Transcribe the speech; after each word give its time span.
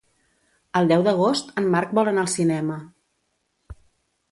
El 0.79 0.89
deu 0.91 1.03
d'agost 1.07 1.53
en 1.61 1.69
Marc 1.77 1.95
vol 1.99 2.11
anar 2.13 2.25
al 2.25 2.33
cinema. 2.39 2.81